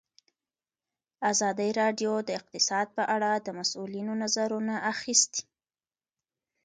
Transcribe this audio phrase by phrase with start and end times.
[1.31, 5.43] ازادي راډیو د اقتصاد په اړه د مسؤلینو نظرونه اخیستي.